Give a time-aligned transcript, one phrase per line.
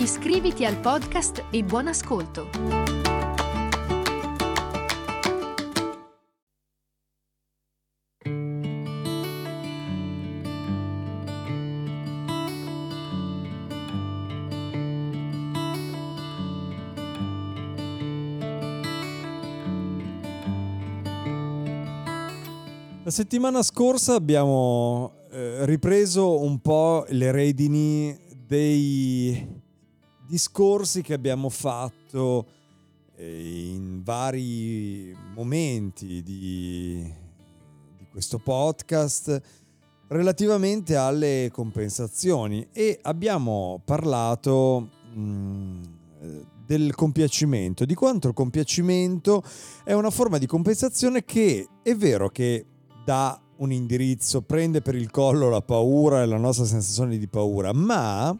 [0.00, 2.48] Iscriviti al podcast e buon ascolto!
[23.02, 29.57] La settimana scorsa abbiamo eh, ripreso un po' le redini dei
[30.28, 32.46] discorsi che abbiamo fatto
[33.16, 37.10] eh, in vari momenti di,
[37.96, 39.40] di questo podcast
[40.08, 42.68] relativamente alle compensazioni.
[42.72, 45.82] E abbiamo parlato mh, mm,
[46.66, 49.42] del compiacimento, di quanto il compiacimento
[49.82, 52.66] è una forma di compensazione che è vero che
[53.02, 57.72] dà un indirizzo, prende per il collo la paura e la nostra sensazione di paura,
[57.72, 58.38] ma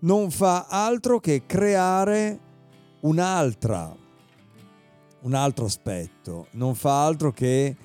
[0.00, 2.38] non fa altro che creare
[3.00, 3.94] un'altra,
[5.20, 7.76] un altro aspetto, non fa altro che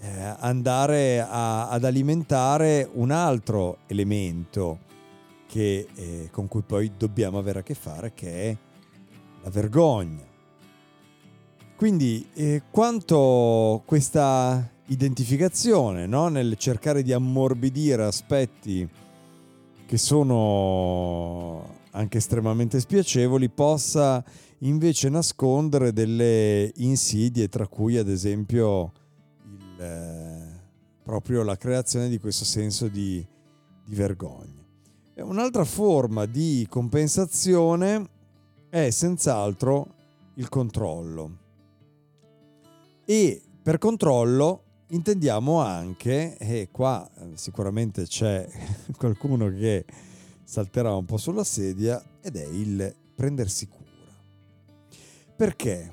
[0.00, 4.86] eh, andare a, ad alimentare un altro elemento
[5.46, 8.56] che, eh, con cui poi dobbiamo avere a che fare, che è
[9.42, 10.26] la vergogna.
[11.74, 16.28] Quindi eh, quanto questa identificazione, no?
[16.28, 18.88] nel cercare di ammorbidire aspetti
[19.88, 24.22] che sono anche estremamente spiacevoli, possa
[24.58, 28.92] invece nascondere delle insidie, tra cui ad esempio
[29.46, 30.60] il, eh,
[31.02, 33.26] proprio la creazione di questo senso di,
[33.82, 34.62] di vergogna.
[35.20, 38.10] Un'altra forma di compensazione
[38.68, 39.94] è senz'altro
[40.34, 41.38] il controllo.
[43.06, 48.46] E per controllo intendiamo anche, e qua eh, sicuramente c'è
[48.96, 49.84] qualcuno che
[50.44, 53.86] salterà un po' sulla sedia, ed è il prendersi cura.
[55.36, 55.92] Perché?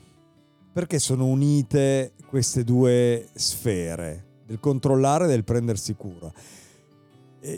[0.72, 6.32] Perché sono unite queste due sfere, del controllare e del prendersi cura.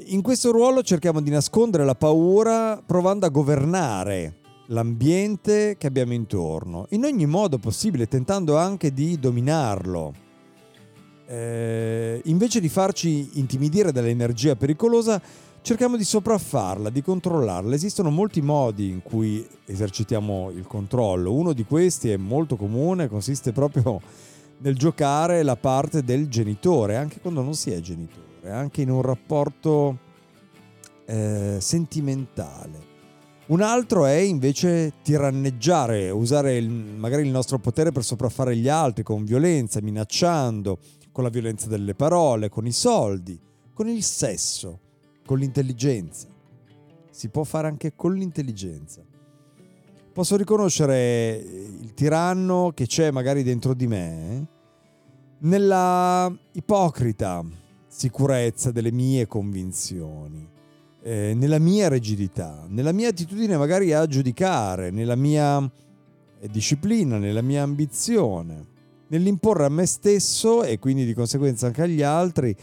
[0.08, 6.88] In questo ruolo cerchiamo di nascondere la paura provando a governare l'ambiente che abbiamo intorno,
[6.90, 10.26] in ogni modo possibile, tentando anche di dominarlo
[11.28, 15.22] eh, invece di farci intimidire dall'energia pericolosa,
[15.62, 17.76] cerchiamo di sopraffarla, di controllarla.
[17.76, 21.34] Esistono molti modi in cui esercitiamo il controllo.
[21.34, 24.02] Uno di questi è molto comune, consiste proprio
[24.60, 29.02] nel giocare la parte del genitore, anche quando non si è genitore, anche in un
[29.02, 29.98] rapporto
[31.06, 32.96] eh, sentimentale.
[33.48, 39.04] Un altro è invece tiranneggiare, usare il, magari il nostro potere per sopraffare gli altri
[39.04, 40.80] con violenza, minacciando,
[41.18, 43.42] con la violenza delle parole, con i soldi,
[43.74, 44.80] con il sesso,
[45.26, 46.28] con l'intelligenza.
[47.10, 49.02] Si può fare anche con l'intelligenza.
[50.14, 54.48] Posso riconoscere il tiranno che c'è magari dentro di me
[55.40, 57.44] nella ipocrita
[57.88, 60.48] sicurezza delle mie convinzioni,
[61.02, 67.42] eh, nella mia rigidità, nella mia attitudine magari a giudicare, nella mia eh, disciplina, nella
[67.42, 68.76] mia ambizione
[69.08, 72.56] nell'imporre a me stesso e quindi di conseguenza anche agli altri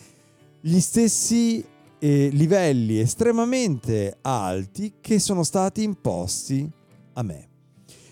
[0.60, 1.64] gli stessi
[1.98, 6.70] eh, livelli estremamente alti che sono stati imposti
[7.14, 7.48] a me.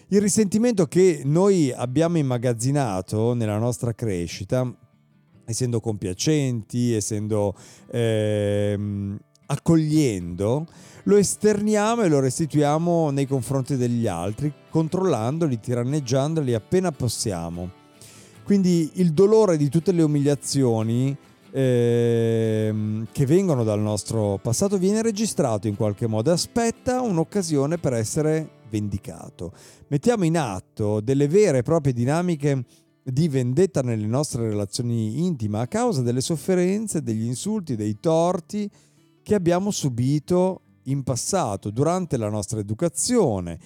[0.08, 4.70] Il risentimento che noi abbiamo immagazzinato nella nostra crescita,
[5.46, 7.54] essendo compiacenti, essendo
[7.90, 10.66] ehm, accogliendo,
[11.04, 17.80] lo esterniamo e lo restituiamo nei confronti degli altri, controllandoli, tiranneggiandoli appena possiamo
[18.52, 21.16] quindi il dolore di tutte le umiliazioni
[21.52, 28.46] eh, che vengono dal nostro passato viene registrato in qualche modo aspetta un'occasione per essere
[28.68, 29.54] vendicato.
[29.88, 32.66] Mettiamo in atto delle vere e proprie dinamiche
[33.02, 38.68] di vendetta nelle nostre relazioni intime a causa delle sofferenze, degli insulti, dei torti
[39.22, 43.58] che abbiamo subito in passato durante la nostra educazione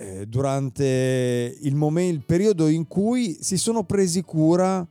[0.00, 4.86] eh, durante il, momento, il, periodo in cui si sono presi cura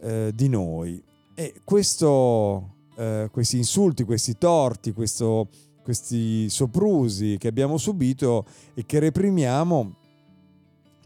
[0.00, 1.02] eh, di noi.
[1.34, 5.48] E questo, eh, questi insulti, questi torti, questo
[5.82, 8.44] questi soprusi che abbiamo subito
[8.74, 9.96] e che reprimiamo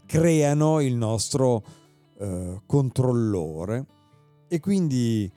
[0.05, 1.63] creano il nostro
[2.19, 3.85] eh, controllore
[4.47, 5.31] e quindi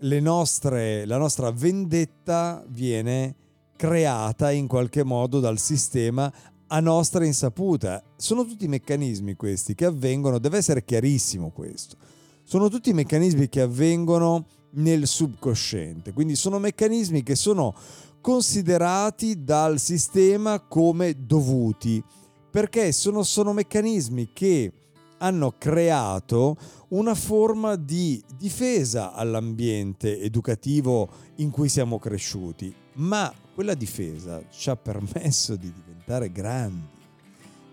[0.00, 3.34] nostre, la nostra vendetta viene
[3.76, 6.32] creata in qualche modo dal sistema
[6.68, 8.02] a nostra insaputa.
[8.16, 11.96] Sono tutti meccanismi questi che avvengono, deve essere chiarissimo questo.
[12.44, 17.74] Sono tutti meccanismi che avvengono nel subconsciente, quindi sono meccanismi che sono
[18.20, 22.02] considerati dal sistema come dovuti,
[22.50, 24.72] perché sono, sono meccanismi che
[25.18, 26.56] hanno creato
[26.88, 34.76] una forma di difesa all'ambiente educativo in cui siamo cresciuti, ma quella difesa ci ha
[34.76, 36.86] permesso di diventare grandi.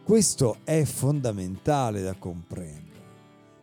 [0.03, 3.03] Questo è fondamentale da comprendere.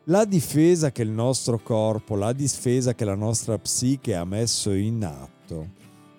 [0.05, 5.05] La difesa che il nostro corpo, la difesa che la nostra psiche ha messo in
[5.05, 5.71] atto,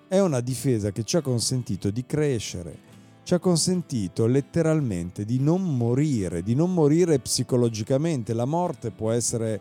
[0.06, 2.78] è una difesa che ci ha consentito di crescere,
[3.22, 8.34] ci ha consentito letteralmente di non morire, di non morire psicologicamente.
[8.34, 9.58] La morte può essere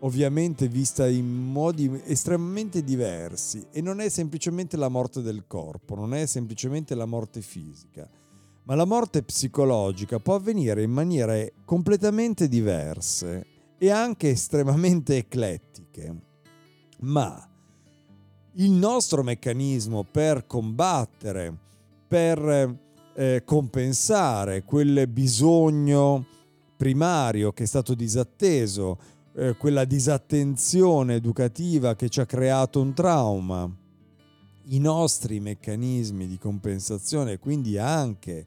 [0.00, 6.14] ovviamente vista in modi estremamente diversi e non è semplicemente la morte del corpo, non
[6.14, 8.08] è semplicemente la morte fisica,
[8.64, 13.46] ma la morte psicologica può avvenire in maniere completamente diverse
[13.78, 16.14] e anche estremamente eclettiche.
[17.00, 17.48] Ma
[18.54, 21.54] il nostro meccanismo per combattere,
[22.08, 22.78] per
[23.14, 26.26] eh, compensare quel bisogno
[26.76, 28.98] primario che è stato disatteso,
[29.36, 33.70] eh, quella disattenzione educativa che ci ha creato un trauma.
[34.68, 38.44] I nostri meccanismi di compensazione, quindi anche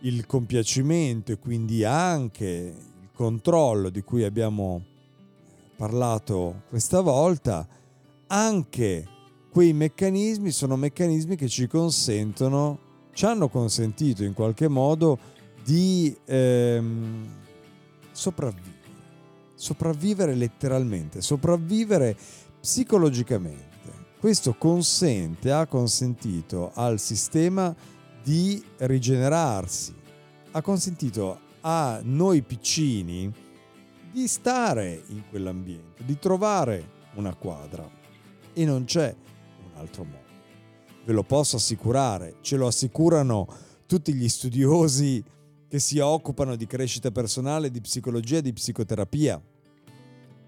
[0.00, 4.82] il compiacimento e quindi anche il controllo di cui abbiamo
[5.76, 7.66] parlato questa volta,
[8.28, 9.06] anche
[9.50, 12.84] quei meccanismi sono meccanismi che ci consentono
[13.14, 15.18] ci hanno consentito in qualche modo
[15.62, 17.26] di ehm,
[18.10, 18.73] sopravvivere,
[19.64, 22.14] sopravvivere letteralmente, sopravvivere
[22.60, 23.72] psicologicamente.
[24.20, 27.74] Questo consente, ha consentito al sistema
[28.22, 29.94] di rigenerarsi,
[30.50, 33.32] ha consentito a noi piccini
[34.12, 37.88] di stare in quell'ambiente, di trovare una quadra
[38.52, 39.14] e non c'è
[39.64, 40.22] un altro modo
[41.04, 43.46] ve lo posso assicurare, ce lo assicurano
[43.86, 45.22] tutti gli studiosi
[45.68, 49.42] che si occupano di crescita personale, di psicologia di psicoterapia.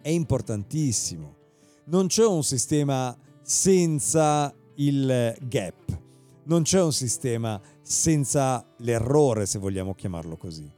[0.06, 1.34] È importantissimo.
[1.86, 3.12] Non c'è un sistema
[3.42, 6.00] senza il gap,
[6.44, 10.70] non c'è un sistema senza l'errore, se vogliamo chiamarlo così.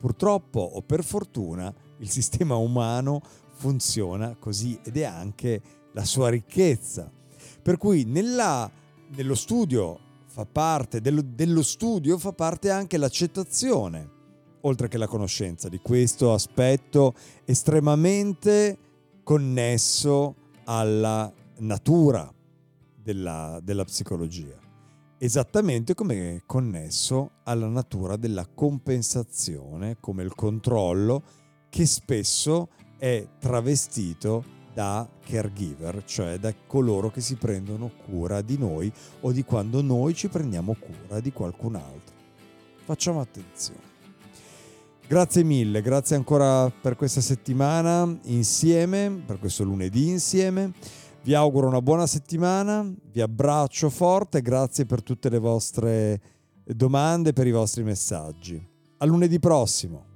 [0.00, 3.20] Purtroppo o per fortuna il sistema umano
[3.56, 5.60] funziona così ed è anche
[5.92, 7.12] la sua ricchezza.
[7.60, 8.70] Per cui nella,
[9.08, 14.14] nello studio fa parte, dello, dello studio fa parte anche l'accettazione,
[14.66, 17.14] oltre che la conoscenza di questo aspetto
[17.44, 18.76] estremamente
[19.22, 20.34] connesso
[20.64, 22.32] alla natura
[23.00, 24.58] della, della psicologia,
[25.18, 31.22] esattamente come è connesso alla natura della compensazione, come il controllo
[31.68, 32.68] che spesso
[32.98, 39.44] è travestito da caregiver, cioè da coloro che si prendono cura di noi o di
[39.44, 42.14] quando noi ci prendiamo cura di qualcun altro.
[42.84, 43.95] Facciamo attenzione.
[45.08, 50.72] Grazie mille, grazie ancora per questa settimana insieme, per questo lunedì insieme.
[51.22, 56.20] Vi auguro una buona settimana, vi abbraccio forte, grazie per tutte le vostre
[56.64, 58.60] domande, per i vostri messaggi.
[58.98, 60.15] A lunedì prossimo.